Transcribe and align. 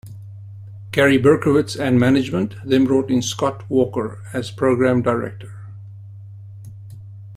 Gary 0.91 1.19
Berkowitz 1.19 1.79
and 1.79 1.99
management 1.99 2.55
then 2.65 2.85
brought 2.85 3.11
in 3.11 3.21
Scott 3.21 3.63
Walker, 3.69 4.19
as 4.33 4.49
program 4.49 5.03
director. 5.03 5.53